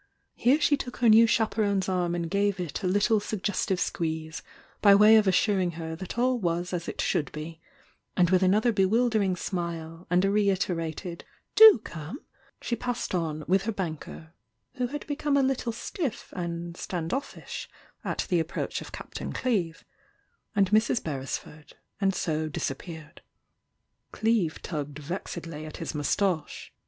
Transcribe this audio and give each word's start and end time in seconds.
Here 0.33 0.59
she 0.59 0.77
took 0.77 0.97
her 0.97 1.09
new 1.09 1.27
chaperone's 1.27 1.87
arm 1.87 2.15
and 2.15 2.27
gave 2.27 2.59
it 2.59 2.81
a 2.81 2.87
little 2.87 3.19
suggestive 3.19 3.79
squeeze, 3.79 4.41
by 4.81 4.95
way 4.95 5.15
of 5.15 5.27
assuring 5.27 5.73
her 5.73 5.95
that 5.95 6.17
all 6.17 6.39
was 6.39 6.73
as 6.73 6.87
it 6.87 6.99
should 6.99 7.31
be,— 7.31 7.61
and 8.17 8.31
with 8.31 8.41
another 8.41 8.71
bewildering 8.71 9.35
smile, 9.35 10.07
and 10.09 10.25
a 10.25 10.31
reiterated 10.31 11.23
"Do 11.53 11.79
come!" 11.83 12.19
she 12.59 12.75
passed 12.75 13.13
on, 13.13 13.43
with 13.47 13.65
her 13.65 13.71
banker 13.71 14.33
(who 14.77 14.87
had 14.87 15.05
become 15.05 15.37
a 15.37 15.43
little 15.43 15.71
stiff 15.71 16.33
and 16.35 16.73
8tando£5sh 16.73 17.67
at 18.03 18.25
the 18.27 18.39
approach 18.39 18.81
of 18.81 18.91
Captain 18.91 19.31
Cleeve) 19.31 19.85
and 20.55 20.71
Mrs. 20.71 21.03
Beresford, 21.03 21.75
and 21.99 22.15
so 22.15 22.49
disappeared. 22.49 23.21
Cleeve 24.11 24.63
tugged 24.63 24.97
vexedly 24.97 25.63
at 25.67 25.77
his 25.77 25.93
:;.oustache. 25.95 26.71